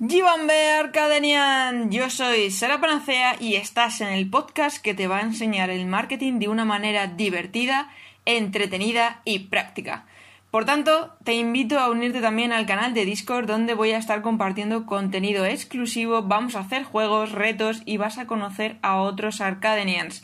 [0.00, 5.22] Gibambe Arcadenian, yo soy Sara Panacea y estás en el podcast que te va a
[5.22, 7.90] enseñar el marketing de una manera divertida,
[8.24, 10.06] entretenida y práctica.
[10.52, 14.22] Por tanto, te invito a unirte también al canal de Discord donde voy a estar
[14.22, 20.22] compartiendo contenido exclusivo, vamos a hacer juegos, retos y vas a conocer a otros Arcadenians.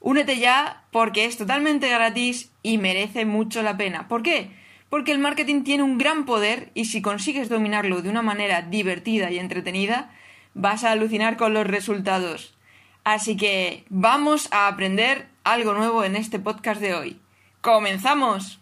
[0.00, 4.08] Únete ya porque es totalmente gratis y merece mucho la pena.
[4.08, 4.63] ¿Por qué?
[4.94, 9.28] Porque el marketing tiene un gran poder y si consigues dominarlo de una manera divertida
[9.28, 10.12] y entretenida,
[10.54, 12.54] vas a alucinar con los resultados.
[13.02, 17.20] Así que vamos a aprender algo nuevo en este podcast de hoy.
[17.60, 18.60] ¡Comenzamos!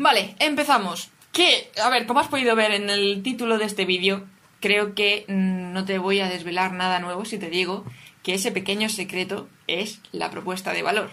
[0.00, 1.10] Vale, empezamos.
[1.30, 4.26] Que, a ver, como has podido ver en el título de este vídeo,
[4.58, 7.84] creo que mm, no te voy a desvelar nada nuevo si te digo
[8.22, 11.10] que ese pequeño secreto es la propuesta de valor.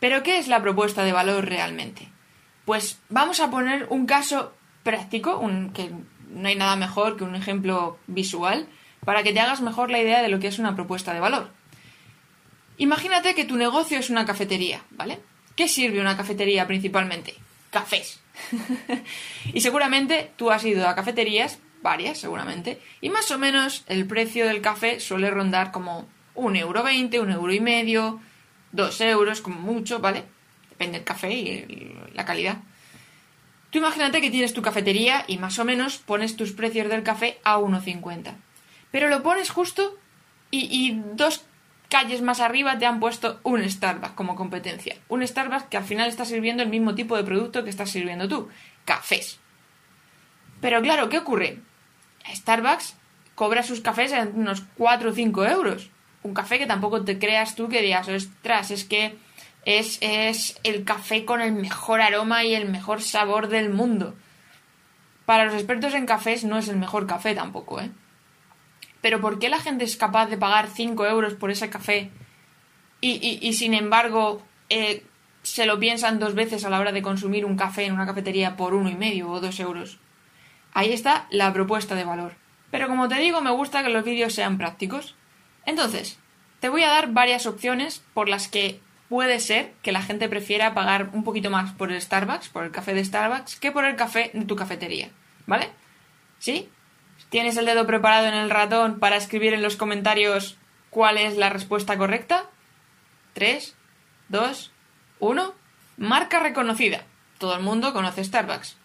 [0.00, 2.08] Pero, ¿qué es la propuesta de valor realmente?
[2.64, 5.92] Pues vamos a poner un caso práctico, un, que
[6.28, 8.66] no hay nada mejor que un ejemplo visual,
[9.04, 11.52] para que te hagas mejor la idea de lo que es una propuesta de valor.
[12.78, 15.20] Imagínate que tu negocio es una cafetería, ¿vale?
[15.54, 17.36] ¿Qué sirve una cafetería principalmente?
[17.70, 18.23] Cafés.
[19.52, 24.46] y seguramente tú has ido a cafeterías, varias seguramente, y más o menos el precio
[24.46, 28.20] del café suele rondar como un euro veinte, un euro y medio,
[28.72, 30.24] dos euros como mucho, ¿vale?
[30.70, 32.58] Depende del café y la calidad.
[33.70, 37.40] Tú imagínate que tienes tu cafetería y más o menos pones tus precios del café
[37.42, 38.34] a 1,50.
[38.90, 39.98] Pero lo pones justo
[40.50, 41.44] y, y dos
[41.94, 44.96] calles más arriba te han puesto un Starbucks como competencia.
[45.06, 48.28] Un Starbucks que al final está sirviendo el mismo tipo de producto que estás sirviendo
[48.28, 48.48] tú,
[48.84, 49.38] cafés.
[50.60, 51.60] Pero claro, ¿qué ocurre?
[52.28, 52.96] Starbucks
[53.36, 55.88] cobra sus cafés en unos 4 o 5 euros.
[56.24, 59.16] Un café que tampoco te creas tú que digas, ostras, es que
[59.64, 64.16] es, es el café con el mejor aroma y el mejor sabor del mundo.
[65.26, 67.92] Para los expertos en cafés no es el mejor café tampoco, ¿eh?
[69.04, 72.10] Pero ¿por qué la gente es capaz de pagar 5 euros por ese café
[73.02, 75.04] y, sin embargo eh,
[75.42, 78.56] se lo piensan dos veces a la hora de consumir un café en una cafetería
[78.56, 79.98] por uno y medio o dos euros?
[80.72, 82.32] Ahí está la propuesta de valor.
[82.70, 85.14] Pero como te digo, me gusta que los vídeos sean prácticos.
[85.66, 86.18] Entonces,
[86.60, 90.72] te voy a dar varias opciones por las que puede ser que la gente prefiera
[90.72, 93.96] pagar un poquito más por el Starbucks, por el café de Starbucks, que por el
[93.96, 95.10] café de tu cafetería.
[95.46, 95.68] ¿Vale?
[96.38, 96.70] ¿Sí?
[97.34, 100.56] ¿Tienes el dedo preparado en el ratón para escribir en los comentarios
[100.88, 102.44] cuál es la respuesta correcta?
[103.32, 103.74] 3,
[104.28, 104.70] 2,
[105.18, 105.54] 1.
[105.96, 107.02] Marca reconocida.
[107.38, 108.76] Todo el mundo conoce Starbucks.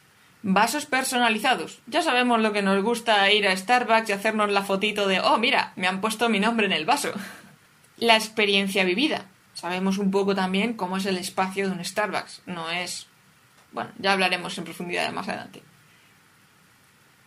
[0.42, 1.78] Vasos personalizados.
[1.86, 5.38] Ya sabemos lo que nos gusta ir a Starbucks y hacernos la fotito de, oh,
[5.38, 7.12] mira, me han puesto mi nombre en el vaso.
[7.98, 9.26] La experiencia vivida.
[9.54, 12.42] Sabemos un poco también cómo es el espacio de un Starbucks.
[12.48, 13.06] No es...
[13.74, 15.62] Bueno, ya hablaremos en profundidad más adelante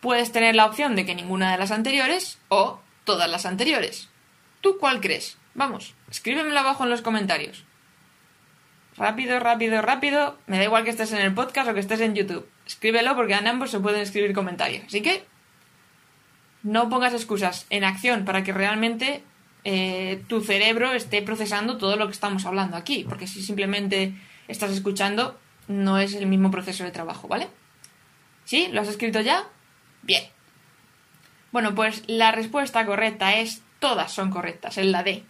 [0.03, 4.09] puedes tener la opción de que ninguna de las anteriores o todas las anteriores.
[4.59, 5.37] ¿Tú cuál crees?
[5.55, 7.63] Vamos, escríbemelo abajo en los comentarios.
[8.97, 10.37] Rápido, rápido, rápido.
[10.45, 12.47] Me da igual que estés en el podcast o que estés en YouTube.
[12.67, 14.83] Escríbelo porque en ambos se pueden escribir comentarios.
[14.85, 15.23] Así que
[16.63, 19.23] no pongas excusas en acción para que realmente
[19.63, 23.05] eh, tu cerebro esté procesando todo lo que estamos hablando aquí.
[23.07, 24.13] Porque si simplemente
[24.49, 25.39] estás escuchando,
[25.69, 27.47] no es el mismo proceso de trabajo, ¿vale?
[28.43, 28.67] ¿Sí?
[28.73, 29.47] ¿Lo has escrito ya?
[30.03, 30.23] Bien.
[31.51, 35.23] Bueno, pues la respuesta correcta es todas son correctas, es la D.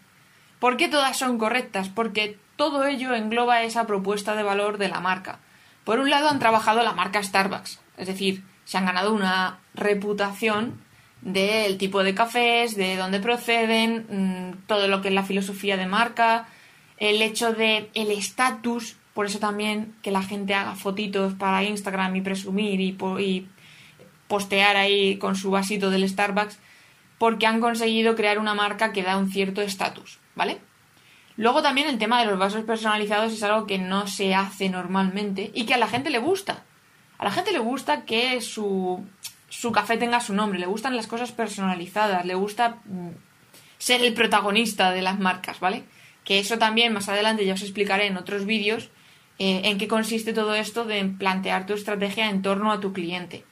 [0.60, 1.90] ¿Por qué todas son correctas?
[1.90, 5.40] Porque todo ello engloba esa propuesta de valor de la marca.
[5.84, 10.82] Por un lado han trabajado la marca Starbucks, es decir, se han ganado una reputación
[11.22, 15.86] del tipo de cafés, de dónde proceden, mm, todo lo que es la filosofía de
[15.86, 16.48] marca,
[16.98, 22.16] el hecho de el estatus, por eso también que la gente haga fotitos para Instagram
[22.16, 23.48] y presumir y, y
[24.28, 26.60] postear ahí con su vasito del Starbucks,
[27.18, 30.60] porque han conseguido crear una marca que da un cierto estatus, ¿vale?
[31.36, 35.52] Luego también el tema de los vasos personalizados es algo que no se hace normalmente
[35.54, 36.64] y que a la gente le gusta.
[37.18, 39.04] A la gente le gusta que su,
[39.50, 43.10] su café tenga su nombre, le gustan las cosas personalizadas, le gusta mm,
[43.78, 45.84] ser el protagonista de las marcas, ¿vale?
[46.24, 48.90] Que eso también más adelante ya os explicaré en otros vídeos
[49.40, 53.44] eh, en qué consiste todo esto de plantear tu estrategia en torno a tu cliente.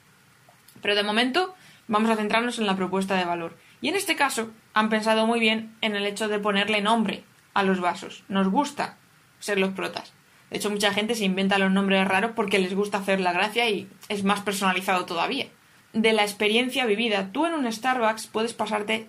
[0.82, 1.54] Pero de momento
[1.88, 3.58] vamos a centrarnos en la propuesta de valor.
[3.82, 7.24] Y en este caso han pensado muy bien en el hecho de ponerle nombre
[7.54, 8.24] a los vasos.
[8.28, 8.98] Nos gusta
[9.40, 10.14] ser los protas.
[10.50, 13.70] De hecho, mucha gente se inventa los nombres raros porque les gusta hacer la gracia
[13.70, 15.48] y es más personalizado todavía.
[15.94, 17.32] de la experiencia vivida.
[17.32, 19.08] Tú en un Starbucks puedes pasarte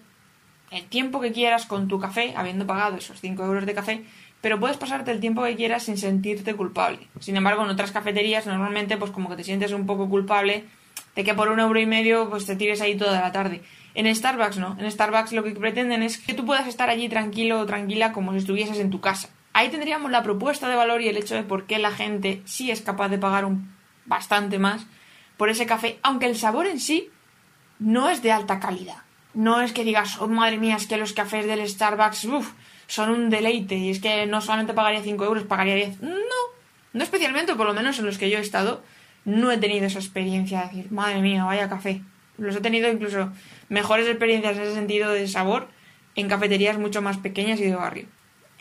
[0.70, 4.04] el tiempo que quieras con tu café, habiendo pagado esos 5 euros de café,
[4.40, 7.06] pero puedes pasarte el tiempo que quieras sin sentirte culpable.
[7.20, 10.64] Sin embargo, en otras cafeterías normalmente pues como que te sientes un poco culpable
[11.14, 13.62] de que por un euro y medio pues te tires ahí toda la tarde.
[13.94, 17.60] En Starbucks no, en Starbucks lo que pretenden es que tú puedas estar allí tranquilo
[17.60, 19.28] o tranquila como si estuvieses en tu casa.
[19.52, 22.70] Ahí tendríamos la propuesta de valor y el hecho de por qué la gente sí
[22.70, 23.70] es capaz de pagar un
[24.06, 24.86] bastante más
[25.36, 27.10] por ese café, aunque el sabor en sí
[27.78, 29.02] no es de alta calidad.
[29.34, 32.28] No es que digas, oh madre mía, es que los cafés del Starbucks,
[32.86, 36.02] son un deleite y es que no solamente pagaría 5 euros, pagaría 10.
[36.02, 36.10] No,
[36.92, 38.82] no especialmente, por lo menos en los que yo he estado,
[39.24, 42.02] no he tenido esa experiencia de decir, madre mía, vaya café.
[42.38, 43.30] Los he tenido incluso
[43.68, 45.68] mejores experiencias en ese sentido de sabor
[46.14, 48.06] en cafeterías mucho más pequeñas y de barrio.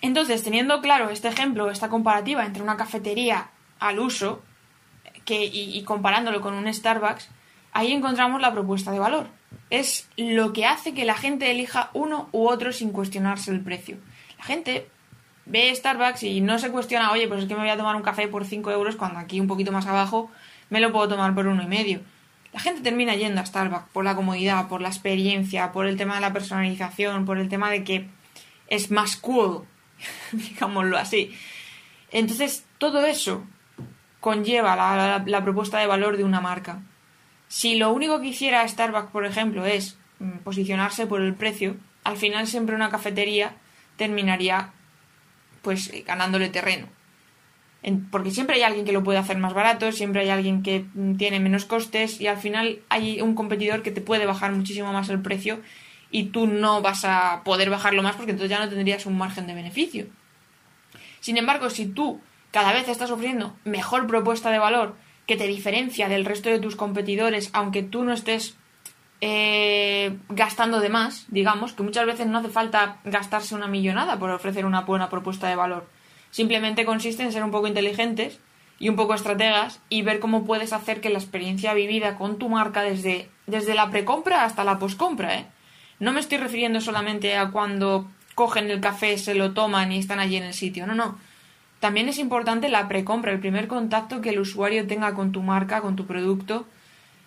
[0.02, 3.50] Entonces, teniendo claro este ejemplo, esta comparativa entre una cafetería
[3.80, 4.42] al uso
[5.26, 7.30] que, y comparándolo con un Starbucks,
[7.72, 9.28] ahí encontramos la propuesta de valor.
[9.70, 13.98] Es lo que hace que la gente elija uno u otro sin cuestionarse el precio.
[14.38, 14.88] La gente
[15.46, 18.02] ve Starbucks y no se cuestiona, oye, pues es que me voy a tomar un
[18.02, 20.32] café por 5 euros cuando aquí un poquito más abajo
[20.72, 22.02] me lo puedo tomar por uno y medio.
[22.54, 26.16] La gente termina yendo a Starbucks por la comodidad, por la experiencia, por el tema
[26.16, 28.08] de la personalización, por el tema de que
[28.68, 29.66] es más cool,
[30.32, 31.36] digámoslo así.
[32.10, 33.44] Entonces, todo eso
[34.22, 36.82] conlleva la, la, propuesta de valor de una marca.
[37.48, 42.18] Si lo único que hiciera Starbucks, por ejemplo, es mm, posicionarse por el precio, al
[42.18, 43.56] final siempre una cafetería
[43.98, 44.72] terminaría
[45.62, 46.88] pues ganándole terreno.
[48.12, 50.86] Porque siempre hay alguien que lo puede hacer más barato, siempre hay alguien que
[51.18, 55.10] tiene menos costes y al final hay un competidor que te puede bajar muchísimo más
[55.10, 55.62] el precio
[56.12, 59.48] y tú no vas a poder bajarlo más porque entonces ya no tendrías un margen
[59.48, 60.06] de beneficio.
[61.22, 64.96] Sin embargo, si tú cada vez estás ofreciendo mejor propuesta de valor
[65.26, 68.58] que te diferencia del resto de tus competidores, aunque tú no estés
[69.22, 74.30] eh, gastando de más, digamos, que muchas veces no hace falta gastarse una millonada por
[74.30, 75.88] ofrecer una buena propuesta de valor.
[76.32, 78.40] Simplemente consiste en ser un poco inteligentes
[78.80, 82.50] y un poco estrategas y ver cómo puedes hacer que la experiencia vivida con tu
[82.50, 85.46] marca desde, desde la precompra hasta la poscompra, ¿eh?
[86.00, 90.20] No me estoy refiriendo solamente a cuando cogen el café, se lo toman y están
[90.20, 91.20] allí en el sitio, no, no.
[91.80, 95.82] También es importante la precompra, el primer contacto que el usuario tenga con tu marca,
[95.82, 96.66] con tu producto,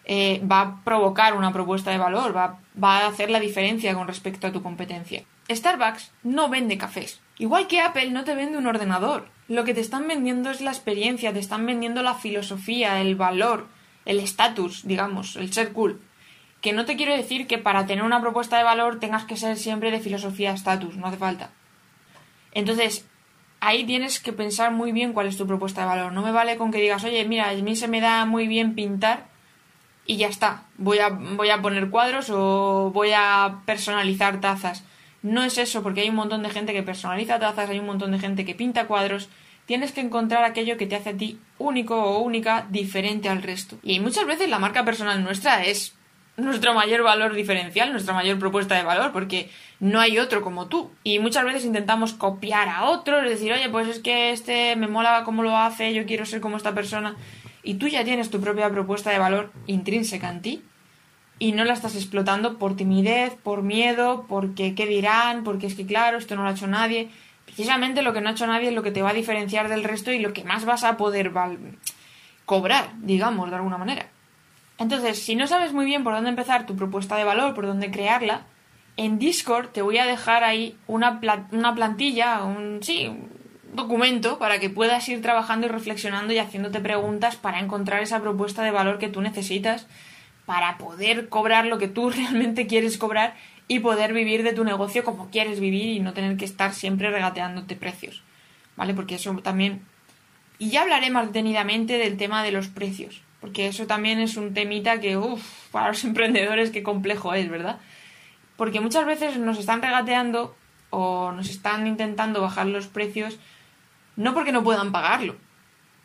[0.07, 4.09] eh, va a provocar una propuesta de valor, va, va a hacer la diferencia con
[4.09, 5.23] respecto a tu competencia.
[5.49, 7.21] Starbucks no vende cafés.
[7.39, 9.29] Igual que Apple no te vende un ordenador.
[9.49, 13.67] Lo que te están vendiendo es la experiencia, te están vendiendo la filosofía, el valor,
[14.05, 16.01] el estatus, digamos, el ser cool.
[16.61, 19.57] Que no te quiero decir que para tener una propuesta de valor tengas que ser
[19.57, 21.51] siempre de filosofía estatus, no hace falta.
[22.53, 23.07] Entonces,
[23.61, 26.13] ahí tienes que pensar muy bien cuál es tu propuesta de valor.
[26.13, 28.75] No me vale con que digas, oye, mira, a mí se me da muy bien
[28.75, 29.27] pintar
[30.07, 30.65] y ya está.
[30.79, 34.85] Voy a, voy a poner cuadros o voy a personalizar tazas.
[35.25, 38.13] No es eso, porque hay un montón de gente que personaliza tazas, hay un montón
[38.13, 39.31] de gente que pinta cuadros.
[39.65, 43.79] Tienes que encontrar aquello que te hace a ti único o única, diferente al resto.
[43.83, 45.95] Y muchas veces la marca personal nuestra es
[46.37, 49.49] nuestro mayor valor diferencial, nuestra mayor propuesta de valor, porque
[49.81, 50.91] no hay otro como tú.
[51.05, 55.23] Y muchas veces intentamos copiar a otro, decir, oye, pues es que este me mola
[55.25, 57.17] cómo lo hace, yo quiero ser como esta persona
[57.63, 60.63] y tú ya tienes tu propia propuesta de valor intrínseca en ti
[61.39, 65.87] y no la estás explotando por timidez, por miedo, porque qué dirán, porque es que
[65.87, 67.11] claro, esto no lo ha hecho nadie.
[67.45, 69.85] Precisamente lo que no ha hecho nadie es lo que te va a diferenciar del
[69.85, 71.33] resto y lo que más vas a poder
[72.45, 74.07] cobrar, digamos, de alguna manera.
[74.79, 77.91] Entonces, si no sabes muy bien por dónde empezar tu propuesta de valor, por dónde
[77.91, 78.43] crearla,
[78.97, 81.21] en Discord te voy a dejar ahí una,
[81.53, 83.11] una plantilla, un, sí,
[83.73, 88.63] documento para que puedas ir trabajando y reflexionando y haciéndote preguntas para encontrar esa propuesta
[88.63, 89.87] de valor que tú necesitas
[90.47, 93.35] para poder cobrar lo que tú realmente quieres cobrar
[93.67, 97.11] y poder vivir de tu negocio como quieres vivir y no tener que estar siempre
[97.11, 98.23] regateándote precios.
[98.77, 98.95] ¿Vale?
[98.95, 99.83] Porque eso también...
[100.59, 104.55] Y ya hablaré más detenidamente del tema de los precios, porque eso también es un
[104.55, 107.79] temita que, uff, para los emprendedores qué complejo es, ¿verdad?
[108.57, 110.55] Porque muchas veces nos están regateando
[110.91, 113.39] o nos están intentando bajar los precios
[114.17, 115.37] no porque no puedan pagarlo,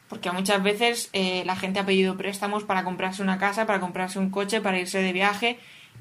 [0.09, 4.19] porque muchas veces eh, la gente ha pedido préstamos para comprarse una casa, para comprarse
[4.19, 5.59] un coche, para irse de viaje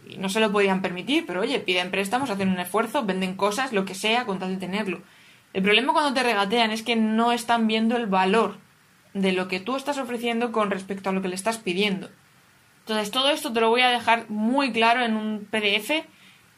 [0.09, 3.73] y no se lo podían permitir, pero oye, piden préstamos, hacen un esfuerzo, venden cosas,
[3.73, 5.03] lo que sea, con tal de tenerlo.
[5.53, 8.57] El problema cuando te regatean es que no están viendo el valor
[9.13, 12.09] de lo que tú estás ofreciendo con respecto a lo que le estás pidiendo.
[12.81, 16.07] Entonces, todo esto te lo voy a dejar muy claro en un PDF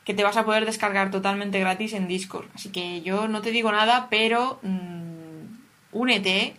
[0.05, 2.47] que te vas a poder descargar totalmente gratis en Discord.
[2.55, 5.47] Así que yo no te digo nada, pero mm,
[5.93, 6.57] únete,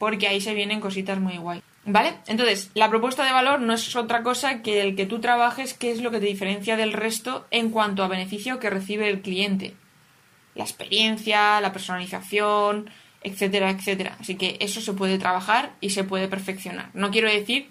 [0.00, 1.62] porque ahí se vienen cositas muy guay.
[1.84, 2.14] ¿Vale?
[2.26, 5.90] Entonces, la propuesta de valor no es otra cosa que el que tú trabajes qué
[5.90, 9.74] es lo que te diferencia del resto en cuanto a beneficio que recibe el cliente.
[10.54, 12.88] La experiencia, la personalización,
[13.22, 14.16] etcétera, etcétera.
[14.18, 16.88] Así que eso se puede trabajar y se puede perfeccionar.
[16.94, 17.68] No quiero decir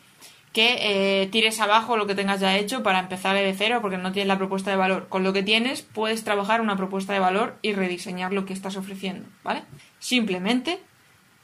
[0.53, 4.11] que eh, tires abajo lo que tengas ya hecho para empezar de cero porque no
[4.11, 5.07] tienes la propuesta de valor.
[5.09, 8.77] Con lo que tienes puedes trabajar una propuesta de valor y rediseñar lo que estás
[8.77, 9.63] ofreciendo, ¿vale?
[9.97, 10.79] Simplemente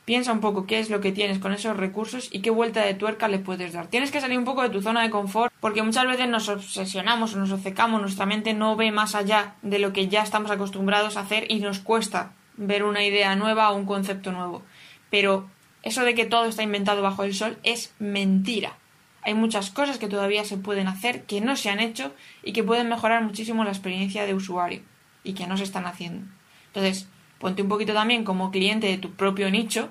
[0.05, 2.93] piensa un poco qué es lo que tienes con esos recursos y qué vuelta de
[2.93, 3.87] tuerca le puedes dar.
[3.87, 7.33] Tienes que salir un poco de tu zona de confort porque muchas veces nos obsesionamos
[7.33, 11.17] o nos obcecamos, nuestra mente no ve más allá de lo que ya estamos acostumbrados
[11.17, 14.63] a hacer y nos cuesta ver una idea nueva o un concepto nuevo.
[15.09, 15.49] Pero
[15.81, 18.77] eso de que todo está inventado bajo el sol es mentira.
[19.23, 22.63] Hay muchas cosas que todavía se pueden hacer, que no se han hecho y que
[22.63, 24.81] pueden mejorar muchísimo la experiencia de usuario
[25.23, 26.27] y que no se están haciendo.
[26.67, 27.07] Entonces,
[27.45, 29.89] ponte un poquito también como cliente de tu propio nicho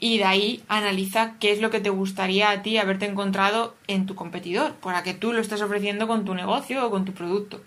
[0.00, 4.06] y de ahí analiza qué es lo que te gustaría a ti haberte encontrado en
[4.06, 7.60] tu competidor, para que tú lo estés ofreciendo con tu negocio o con tu producto.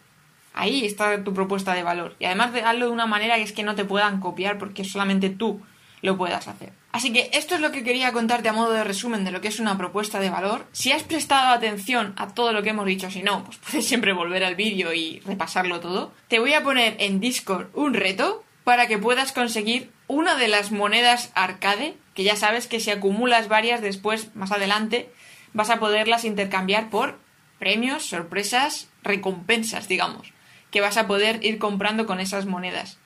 [0.56, 2.16] Ahí está tu propuesta de valor.
[2.18, 4.84] Y además de hazlo de una manera que es que no te puedan copiar porque
[4.84, 5.62] solamente tú
[6.02, 6.74] lo puedas hacer.
[6.92, 9.50] Así que esto es lo que quería contarte a modo de resumen de lo que
[9.50, 10.66] es una propuesta de valor.
[10.72, 14.14] Si has prestado atención a todo lo que hemos dicho, si no, pues puedes siempre
[14.14, 16.12] volver al vídeo y repasarlo todo.
[16.28, 20.74] Te voy a poner en Discord un reto para que puedas conseguir una de las
[20.74, 25.10] monedas arcade, que ya sabes que si acumulas varias después, más adelante,
[25.54, 27.18] vas a poderlas intercambiar por
[27.60, 30.34] premios, sorpresas, recompensas, digamos
[30.70, 32.98] que vas a poder ir comprando con esas monedas.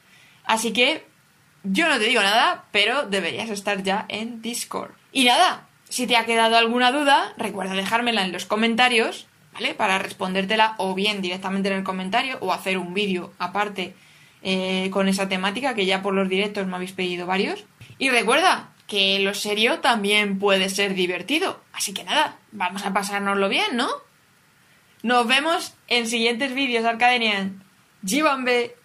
[0.46, 1.06] Así que
[1.62, 4.94] yo no te digo nada, pero deberías estar ya en Discord.
[5.12, 9.76] Y nada, si te ha quedado alguna duda, recuerda dejármela en los comentarios, ¿vale?
[9.76, 13.94] Para respondértela o bien directamente en el comentario o hacer un vídeo aparte
[14.44, 17.66] eh, con esa temática que ya por los directos me habéis pedido varios.
[17.98, 21.62] Y recuerda que lo serio también puede ser divertido.
[21.74, 23.88] Así que nada, vamos a pasárnoslo bien, ¿no?
[25.04, 27.64] Nos vemos en siguientes vídeos, Arcadenian.
[28.06, 28.76] Jibambe.